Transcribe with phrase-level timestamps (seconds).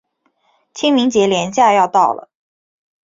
[0.73, 2.31] 清明节连假要到了